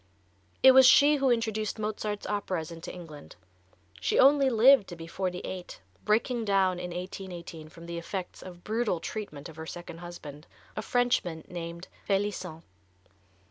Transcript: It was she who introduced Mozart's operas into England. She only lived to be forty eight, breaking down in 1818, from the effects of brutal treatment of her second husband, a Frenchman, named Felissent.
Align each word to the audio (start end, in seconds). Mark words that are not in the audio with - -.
It 0.63 0.71
was 0.71 0.87
she 0.87 1.17
who 1.17 1.29
introduced 1.29 1.77
Mozart's 1.77 2.25
operas 2.25 2.71
into 2.71 2.91
England. 2.91 3.35
She 3.99 4.17
only 4.17 4.49
lived 4.49 4.87
to 4.87 4.95
be 4.95 5.05
forty 5.05 5.41
eight, 5.43 5.79
breaking 6.05 6.43
down 6.43 6.79
in 6.79 6.89
1818, 6.89 7.69
from 7.69 7.85
the 7.85 7.99
effects 7.99 8.41
of 8.41 8.63
brutal 8.63 8.99
treatment 8.99 9.47
of 9.47 9.57
her 9.57 9.67
second 9.67 9.99
husband, 9.99 10.47
a 10.75 10.81
Frenchman, 10.81 11.43
named 11.47 11.87
Felissent. 12.07 12.63